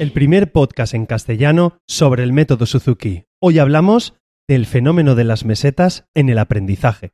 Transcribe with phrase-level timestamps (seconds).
[0.00, 3.24] El primer podcast en castellano sobre el método Suzuki.
[3.38, 4.14] Hoy hablamos
[4.48, 7.12] del fenómeno de las mesetas en el aprendizaje.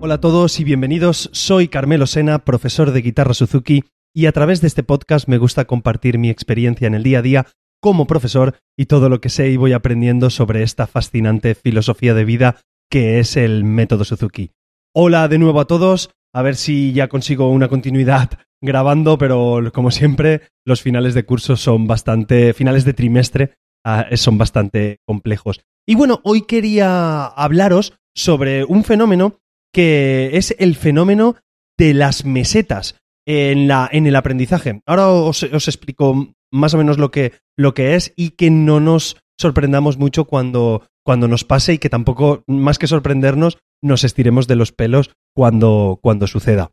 [0.00, 1.30] Hola a todos y bienvenidos.
[1.32, 3.84] Soy Carmelo Sena, profesor de guitarra Suzuki,
[4.14, 7.22] y a través de este podcast me gusta compartir mi experiencia en el día a
[7.22, 7.46] día
[7.80, 12.24] como profesor y todo lo que sé y voy aprendiendo sobre esta fascinante filosofía de
[12.24, 12.56] vida
[12.90, 14.52] que es el método Suzuki.
[14.94, 19.90] Hola de nuevo a todos, a ver si ya consigo una continuidad grabando, pero como
[19.90, 23.54] siempre, los finales de curso son bastante, finales de trimestre
[23.84, 25.60] ah, son bastante complejos.
[25.86, 29.38] Y bueno, hoy quería hablaros sobre un fenómeno
[29.72, 31.36] que es el fenómeno
[31.78, 34.82] de las mesetas en, la, en el aprendizaje.
[34.86, 38.80] Ahora os, os explico más o menos lo que, lo que es y que no
[38.80, 44.46] nos sorprendamos mucho cuando, cuando nos pase y que tampoco, más que sorprendernos, nos estiremos
[44.46, 46.70] de los pelos cuando, cuando suceda.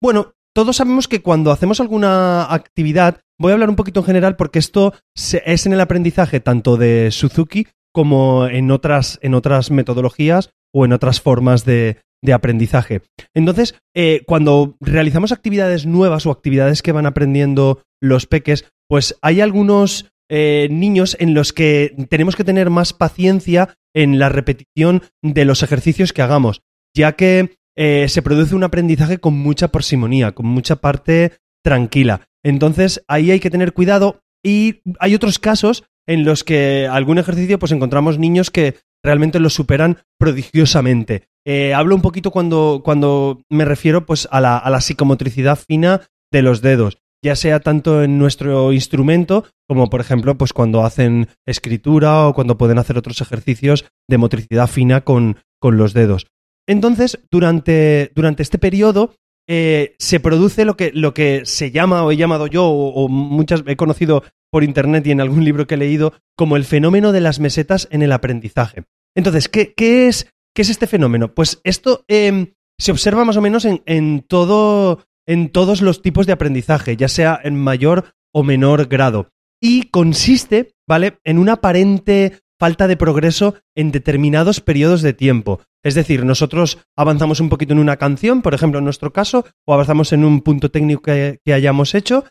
[0.00, 4.36] Bueno, todos sabemos que cuando hacemos alguna actividad, voy a hablar un poquito en general
[4.36, 10.50] porque esto es en el aprendizaje tanto de Suzuki como en otras, en otras metodologías
[10.72, 13.02] o en otras formas de, de aprendizaje.
[13.34, 19.40] Entonces, eh, cuando realizamos actividades nuevas o actividades que van aprendiendo los peques, pues hay
[19.40, 25.44] algunos eh, niños en los que tenemos que tener más paciencia en la repetición de
[25.44, 26.62] los ejercicios que hagamos,
[26.94, 32.28] ya que eh, se produce un aprendizaje con mucha parsimonía, con mucha parte tranquila.
[32.44, 37.58] Entonces, ahí hay que tener cuidado y hay otros casos en los que algún ejercicio
[37.58, 41.28] pues encontramos niños que realmente lo superan prodigiosamente.
[41.46, 46.02] Eh, hablo un poquito cuando, cuando me refiero pues, a, la, a la psicomotricidad fina
[46.30, 51.28] de los dedos ya sea tanto en nuestro instrumento como por ejemplo pues cuando hacen
[51.46, 56.26] escritura o cuando pueden hacer otros ejercicios de motricidad fina con, con los dedos.
[56.66, 59.14] Entonces, durante, durante este periodo
[59.48, 63.62] eh, se produce lo que, lo que se llama o he llamado yo o, muchas
[63.66, 67.20] he conocido por internet y en algún libro que he leído como el fenómeno de
[67.20, 68.84] las mesetas en el aprendizaje.
[69.14, 70.28] Entonces, ¿qué, qué es
[70.58, 71.34] ¿Qué es este fenómeno?
[71.34, 76.32] Pues esto em, se observa más o menos en, todo, en todos los tipos de
[76.32, 79.28] aprendizaje, ya sea en mayor o menor grado.
[79.62, 85.60] Y consiste, ¿vale?, en una aparente falta de progreso en determinados periodos de tiempo.
[85.84, 89.74] Es decir, nosotros avanzamos un poquito en una canción, por ejemplo, en nuestro caso, o
[89.74, 92.24] avanzamos en un punto técnico que hayamos hecho,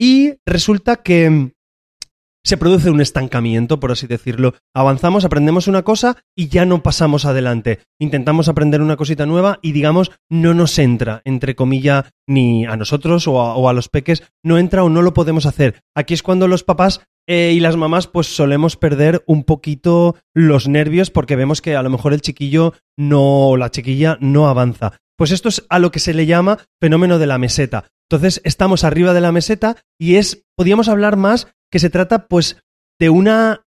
[0.00, 1.52] y resulta que
[2.44, 4.54] se produce un estancamiento, por así decirlo.
[4.74, 7.80] Avanzamos, aprendemos una cosa y ya no pasamos adelante.
[7.98, 13.26] Intentamos aprender una cosita nueva y digamos, no nos entra, entre comillas, ni a nosotros
[13.26, 15.82] o a, los peques, no entra o no lo podemos hacer.
[15.94, 20.68] Aquí es cuando los papás eh, y las mamás pues solemos perder un poquito los
[20.68, 24.98] nervios porque vemos que a lo mejor el chiquillo no o la chiquilla no avanza.
[25.16, 27.86] Pues esto es a lo que se le llama fenómeno de la meseta.
[28.08, 32.62] Entonces estamos arriba de la meseta y es, podríamos hablar más que se trata pues
[33.00, 33.62] de una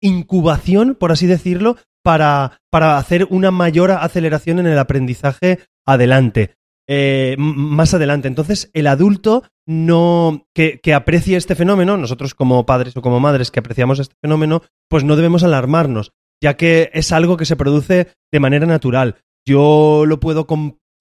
[0.00, 6.54] incubación, por así decirlo, para, para hacer una mayor aceleración en el aprendizaje adelante.
[6.88, 8.26] Eh, más adelante.
[8.26, 13.52] Entonces, el adulto no que, que, aprecie este fenómeno, nosotros como padres o como madres
[13.52, 16.10] que apreciamos este fenómeno, pues no debemos alarmarnos,
[16.42, 19.16] ya que es algo que se produce de manera natural.
[19.46, 20.48] Yo lo puedo,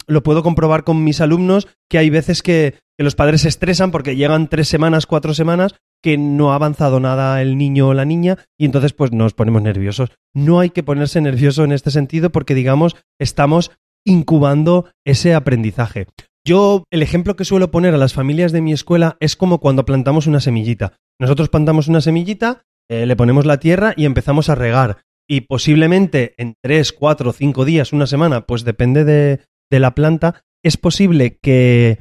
[0.09, 4.17] lo puedo comprobar con mis alumnos que hay veces que, los padres se estresan porque
[4.17, 8.39] llegan tres semanas, cuatro semanas que no ha avanzado nada el niño o la niña
[8.57, 10.11] y entonces pues nos ponemos nerviosos.
[10.33, 13.71] No hay que ponerse nervioso en este sentido porque digamos estamos
[14.05, 16.07] incubando ese aprendizaje.
[16.45, 19.85] Yo el ejemplo que suelo poner a las familias de mi escuela es como cuando
[19.85, 20.93] plantamos una semillita.
[21.21, 24.97] Nosotros plantamos una semillita, eh, le ponemos la tierra y empezamos a regar.
[25.25, 30.43] Y posiblemente en tres, cuatro, cinco días, una semana, pues depende de, de la planta,
[30.63, 31.99] es posible que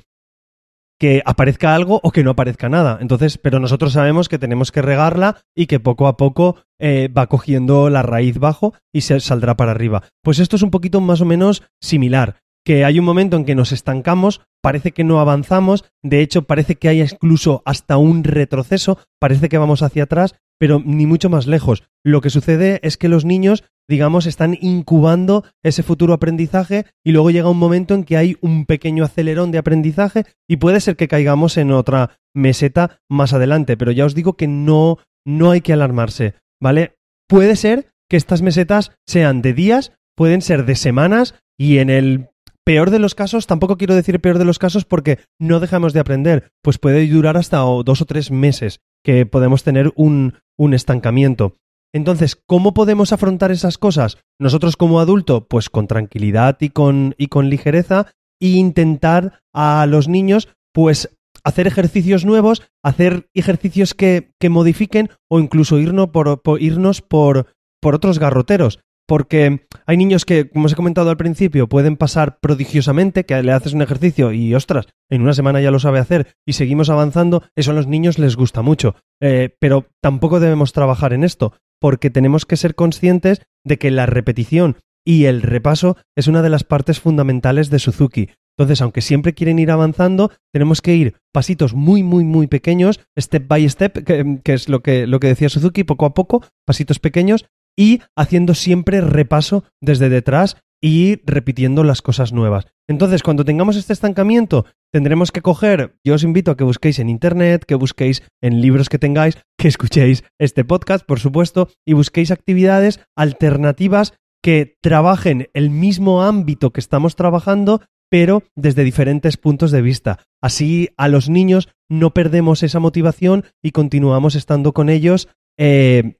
[1.01, 2.99] que aparezca algo o que no aparezca nada.
[3.01, 7.28] Entonces, pero nosotros sabemos que tenemos que regarla y que poco a poco eh, va
[7.28, 10.03] cogiendo la raíz bajo y se saldrá para arriba.
[10.25, 13.54] Pues esto es un poquito más o menos similar que hay un momento en que
[13.54, 18.98] nos estancamos, parece que no avanzamos, de hecho parece que hay incluso hasta un retroceso,
[19.19, 21.84] parece que vamos hacia atrás, pero ni mucho más lejos.
[22.05, 27.31] Lo que sucede es que los niños, digamos, están incubando ese futuro aprendizaje y luego
[27.31, 31.09] llega un momento en que hay un pequeño acelerón de aprendizaje y puede ser que
[31.09, 35.75] caigamos en otra meseta más adelante, pero ya os digo que no no hay que
[35.75, 36.97] alarmarse, ¿vale?
[37.28, 42.28] Puede ser que estas mesetas sean de días, pueden ser de semanas y en el
[42.65, 46.01] peor de los casos, tampoco quiero decir peor de los casos porque no dejamos de
[46.01, 51.55] aprender, pues puede durar hasta dos o tres meses que podemos tener un, un estancamiento.
[51.95, 54.19] Entonces, ¿cómo podemos afrontar esas cosas?
[54.39, 60.09] Nosotros como adulto, pues con tranquilidad y con, y con ligereza, e intentar a los
[60.09, 66.61] niños, pues hacer ejercicios nuevos, hacer ejercicios que, que modifiquen o incluso irnos por, por
[66.61, 67.47] irnos por,
[67.81, 68.81] por otros garroteros.
[69.09, 73.53] Porque hay niños que, como os he comentado al principio, pueden pasar prodigiosamente, que le
[73.53, 77.43] haces un ejercicio y, ostras, en una semana ya lo sabe hacer y seguimos avanzando,
[77.57, 78.97] eso a los niños les gusta mucho.
[79.22, 84.05] Eh, pero tampoco debemos trabajar en esto, porque tenemos que ser conscientes de que la
[84.05, 84.77] repetición
[85.07, 88.28] y el repaso es una de las partes fundamentales de Suzuki.
[88.59, 93.47] Entonces, aunque siempre quieren ir avanzando, tenemos que ir pasitos muy, muy, muy pequeños, step
[93.49, 96.99] by step, que, que es lo que, lo que decía Suzuki, poco a poco, pasitos
[96.99, 97.47] pequeños,
[97.78, 102.66] y haciendo siempre repaso desde detrás y repitiendo las cosas nuevas.
[102.89, 107.09] Entonces, cuando tengamos este estancamiento, tendremos que coger, yo os invito a que busquéis en
[107.09, 112.30] Internet, que busquéis en libros que tengáis, que escuchéis este podcast, por supuesto, y busquéis
[112.30, 119.83] actividades alternativas que trabajen el mismo ámbito que estamos trabajando, pero desde diferentes puntos de
[119.83, 120.21] vista.
[120.41, 125.28] Así a los niños no perdemos esa motivación y continuamos estando con ellos
[125.59, 126.16] eh,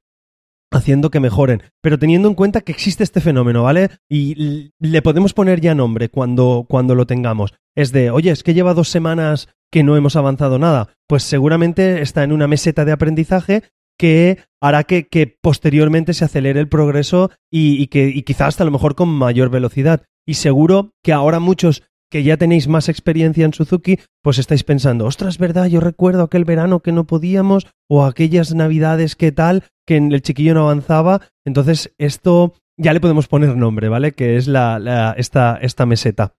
[0.70, 3.91] haciendo que mejoren, pero teniendo en cuenta que existe este fenómeno, ¿vale?
[4.09, 7.55] Y le podemos poner ya nombre cuando, cuando lo tengamos.
[7.75, 10.88] Es de, oye, es que lleva dos semanas que no hemos avanzado nada.
[11.06, 13.62] Pues seguramente está en una meseta de aprendizaje
[13.99, 18.67] que hará que, posteriormente se acelere el progreso y, y que y quizás hasta a
[18.67, 20.05] lo mejor con mayor velocidad.
[20.26, 25.06] Y seguro que ahora muchos que ya tenéis más experiencia en Suzuki, pues estáis pensando,
[25.06, 25.66] ostras, ¿verdad?
[25.66, 30.55] Yo recuerdo aquel verano que no podíamos o aquellas navidades que tal, que el chiquillo
[30.55, 31.20] no avanzaba.
[31.44, 34.12] Entonces, esto ya le podemos poner nombre, ¿vale?
[34.12, 36.34] Que es la, esta, esta meseta.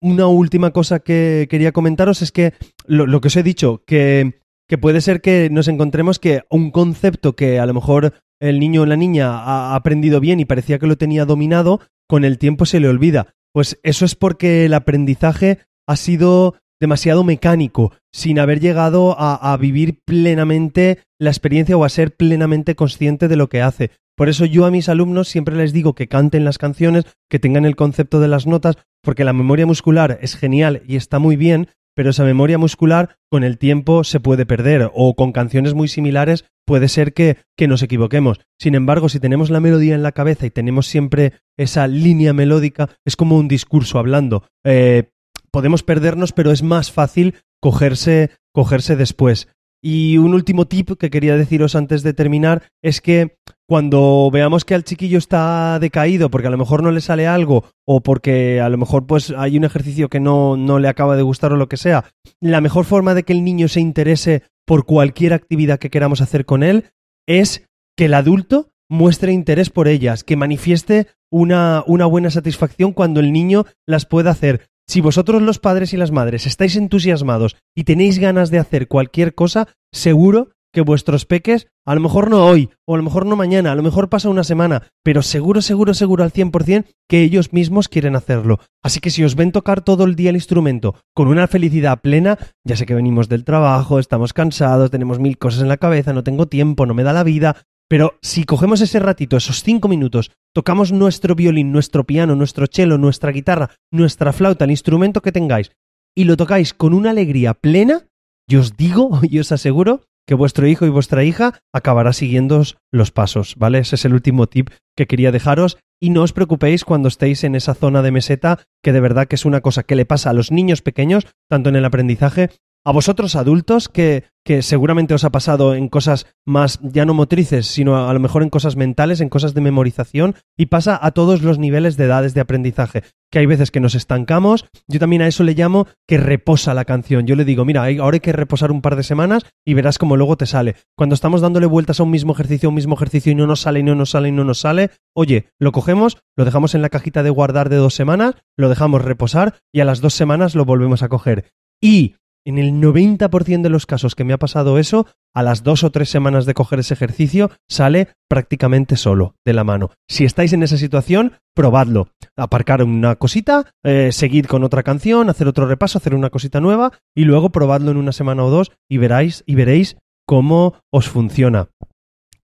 [0.00, 2.54] Una última cosa que quería comentaros es que
[2.86, 7.36] lo, que os he dicho, que, que puede ser que nos encontremos que un concepto
[7.36, 10.86] que a lo mejor el niño o la niña ha aprendido bien y parecía que
[10.86, 13.34] lo tenía dominado, con el tiempo se le olvida.
[13.52, 20.00] Pues eso es porque el aprendizaje ha sido demasiado mecánico, sin haber llegado a, vivir
[20.04, 23.90] plenamente la experiencia o a ser plenamente consciente de lo que hace.
[24.16, 27.66] Por eso yo a mis alumnos siempre les digo que canten las canciones, que tengan
[27.66, 31.68] el concepto de las notas, porque la memoria muscular es genial y está muy bien,
[31.94, 36.44] pero esa memoria muscular con el tiempo se puede perder o con canciones muy similares
[36.66, 38.40] puede ser que, que, nos equivoquemos.
[38.58, 42.90] Sin embargo, si tenemos la melodía en la cabeza y tenemos siempre esa línea melódica,
[43.04, 44.44] es como un discurso hablando.
[44.64, 45.10] Eh,
[45.50, 49.48] podemos perdernos, pero es más fácil cogerse, cogerse después.
[49.82, 53.38] Y un último tip que quería deciros antes de terminar es que
[53.70, 57.66] cuando veamos que al chiquillo está decaído porque a lo mejor no le sale algo
[57.86, 61.22] o porque a lo mejor pues hay un ejercicio que no, no le acaba de
[61.22, 62.06] gustar o lo que sea,
[62.40, 66.46] la mejor forma de que el niño se interese por cualquier actividad que queramos hacer
[66.46, 66.86] con él
[67.28, 67.64] es
[67.96, 73.32] que el adulto muestre interés por ellas, que manifieste una, una buena satisfacción cuando el
[73.32, 74.66] niño las pueda hacer.
[74.88, 79.32] Si vosotros los padres y las madres estáis entusiasmados y tenéis ganas de hacer cualquier
[79.36, 83.36] cosa, seguro que vuestros peques, a lo mejor no hoy, o a lo mejor no
[83.36, 87.52] mañana, a lo mejor pasa una semana, pero seguro, seguro, seguro al 100% que ellos
[87.52, 88.60] mismos quieren hacerlo.
[88.82, 92.38] Así que si os ven tocar todo el día el instrumento con una felicidad plena,
[92.64, 96.24] ya sé que venimos del trabajo, estamos cansados, tenemos mil cosas en la cabeza, no
[96.24, 97.56] tengo tiempo, no me da la vida,
[97.88, 102.98] pero si cogemos ese ratito, esos cinco minutos, tocamos nuestro violín, nuestro piano, nuestro cello,
[102.98, 105.72] nuestra guitarra, nuestra flauta, el instrumento que tengáis,
[106.16, 108.06] y lo tocáis con una alegría plena,
[108.48, 112.62] yo os digo y os aseguro que vuestro hijo y vuestra hija acabará siguiendo
[112.92, 113.78] los pasos, ¿vale?
[113.78, 117.54] Ese es el último tip que quería dejaros y no os preocupéis cuando estéis en
[117.54, 120.34] esa zona de meseta, que de verdad que es una cosa que le pasa a
[120.34, 122.50] los niños pequeños, tanto en el aprendizaje
[122.84, 127.66] a vosotros adultos que, que, seguramente os ha pasado en cosas más ya no motrices,
[127.66, 131.42] sino a, lo mejor en cosas mentales, en cosas de memorización, y pasa a todos
[131.42, 135.26] los niveles de edades de aprendizaje, que hay veces que nos estancamos, yo también a
[135.26, 138.72] eso le llamo que reposa la canción, yo le digo, mira, ahora hay que reposar
[138.72, 140.76] un par de semanas y verás cómo luego te sale.
[140.96, 143.80] Cuando estamos dándole vueltas a un mismo ejercicio, un mismo ejercicio y no nos sale,
[143.80, 146.88] y no nos sale, y no nos sale, oye, lo cogemos, lo dejamos en la
[146.88, 150.64] cajita de guardar de dos semanas, lo dejamos reposar y a las dos semanas lo
[150.64, 151.52] volvemos a coger.
[151.80, 152.16] Y
[152.46, 155.90] en el 90% de los casos que me ha pasado eso, a las dos o
[155.90, 159.90] tres semanas de coger ese ejercicio, sale prácticamente solo, de la mano.
[160.08, 162.08] Si estáis en esa situación, probadlo.
[162.36, 166.92] Aparcar una cosita, eh, seguir con otra canción, hacer otro repaso, hacer una cosita nueva
[167.14, 171.68] y luego probadlo en una semana o dos y veráis y veréis cómo os funciona.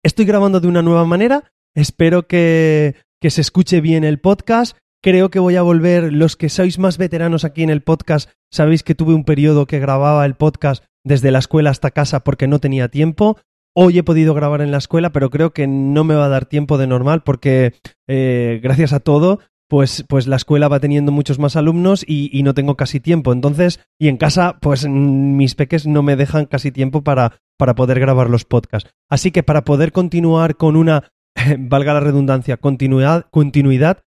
[0.04, 1.52] Estoy grabando de una nueva manera.
[1.76, 6.48] Espero que, que se escuche bien el podcast Creo que voy a volver, los que
[6.48, 10.36] sois más veteranos aquí en el podcast, sabéis que tuve un periodo que grababa el
[10.36, 13.38] podcast desde la escuela hasta casa porque no tenía tiempo.
[13.76, 16.46] Hoy he podido grabar en la escuela, pero creo que no me va a dar
[16.46, 17.74] tiempo de normal porque
[18.08, 22.54] eh, gracias a todo, pues, pues la escuela va teniendo muchos más alumnos y, no
[22.54, 23.34] tengo casi tiempo.
[23.34, 28.00] Entonces, y en casa, pues mis peques no me dejan casi tiempo para, para poder
[28.00, 28.90] grabar los podcasts.
[29.10, 31.12] Así que para poder continuar con una,
[31.60, 34.13] valga la redundancia, continuidad, continuidad Mm,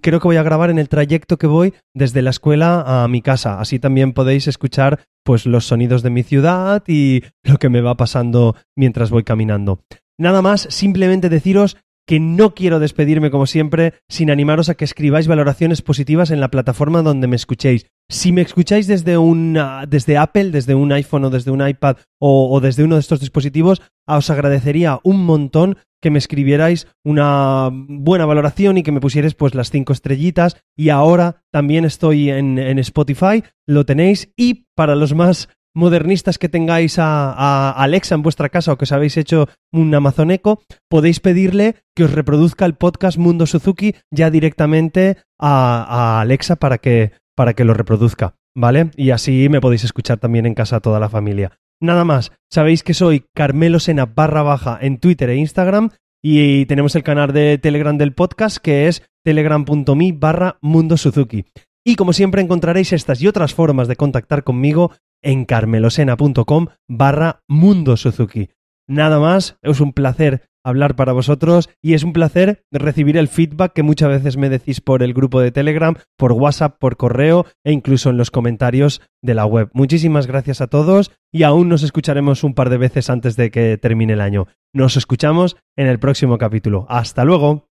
[0.00, 3.22] creo que voy a grabar en el trayecto que voy desde la escuela a mi
[3.22, 3.60] casa.
[3.60, 7.96] Así también podéis escuchar pues los sonidos de mi ciudad y lo que me va
[7.96, 9.80] pasando mientras voy caminando.
[10.18, 11.76] Nada más, simplemente deciros
[12.08, 16.50] que no quiero despedirme como siempre sin animaros a que escribáis valoraciones positivas en la
[16.50, 17.86] plataforma donde me escuchéis.
[18.08, 22.50] Si me escucháis desde, un, desde Apple, desde un iPhone o desde un iPad o,
[22.50, 28.24] o desde uno de estos dispositivos, os agradecería un montón que me escribierais una buena
[28.24, 30.56] valoración y que me pusierais pues las cinco estrellitas.
[30.74, 34.32] Y ahora también estoy en, en Spotify, lo tenéis.
[34.34, 38.92] Y para los más modernistas que tengáis a, Alexa en vuestra casa o que os
[38.92, 44.30] habéis hecho un Amazon Echo, podéis pedirle que os reproduzca el podcast Mundo Suzuki ya
[44.30, 48.90] directamente a, Alexa para que, para que lo reproduzca, ¿vale?
[48.96, 51.52] Y así me podéis escuchar también en casa toda la familia.
[51.80, 55.90] Nada más, sabéis que soy Carmelo Sena barra baja en Twitter e Instagram
[56.22, 61.44] y tenemos el canal de Telegram del podcast que es telegram.me barra Mundo Suzuki.
[61.86, 67.96] Y como siempre encontraréis estas y otras formas de contactar conmigo en carmelosena.com barra Mundo
[67.96, 68.50] Suzuki.
[68.86, 73.72] Nada más, es un placer hablar para vosotros y es un placer recibir el feedback
[73.72, 77.72] que muchas veces me decís por el grupo de Telegram, por WhatsApp, por correo e
[77.72, 79.70] incluso en los comentarios de la web.
[79.72, 83.78] Muchísimas gracias a todos y aún nos escucharemos un par de veces antes de que
[83.78, 84.46] termine el año.
[84.74, 86.86] Nos escuchamos en el próximo capítulo.
[86.88, 87.66] Hasta luego.